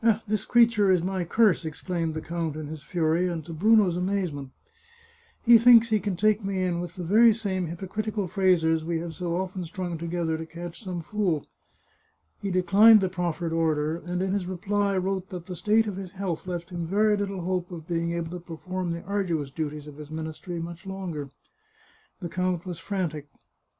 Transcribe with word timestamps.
This 0.27 0.45
creature 0.45 0.91
is 0.91 1.03
my 1.03 1.23
curse!" 1.25 1.63
exclaimed 1.63 2.15
the 2.15 2.21
count 2.23 2.55
in 2.55 2.65
his 2.69 2.81
fury, 2.81 3.27
and 3.27 3.45
to 3.45 3.53
Bruno's 3.53 3.95
amazement." 3.95 4.49
He 5.45 5.59
thinks 5.59 5.89
he 5.89 5.99
can 5.99 6.15
take 6.17 6.43
me 6.43 6.63
in 6.63 6.79
with 6.81 6.95
the 6.95 7.03
very 7.03 7.35
same 7.35 7.67
hypocritical 7.67 8.27
phrases 8.27 8.83
we 8.83 8.97
have 8.97 9.13
so 9.13 9.35
often 9.35 9.63
strung 9.63 9.99
together 9.99 10.39
to 10.39 10.45
catch 10.47 10.83
some 10.83 11.03
fool." 11.03 11.45
He 12.41 12.49
declined 12.49 12.99
the 12.99 13.09
proffered 13.09 13.53
Order, 13.53 13.97
and 13.97 14.23
in 14.23 14.31
his 14.33 14.47
reply, 14.47 14.97
wrote 14.97 15.29
that 15.29 15.45
the 15.45 15.55
state 15.55 15.85
of 15.85 15.97
his 15.97 16.13
health 16.13 16.47
left 16.47 16.71
him 16.71 16.87
very 16.87 17.15
little 17.15 17.41
hope 17.41 17.69
of 17.71 17.87
being 17.87 18.09
able 18.13 18.31
to 18.31 18.39
per 18.39 18.57
form 18.57 18.93
the 18.93 19.03
arduous 19.03 19.51
duties 19.51 19.85
of 19.85 19.97
his 19.97 20.09
ministry 20.09 20.57
much 20.57 20.87
longer. 20.87 21.29
The 22.21 22.29
count 22.29 22.65
was 22.65 22.79
frantic. 22.79 23.27